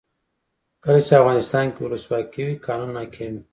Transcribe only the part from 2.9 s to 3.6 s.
حاکم وي.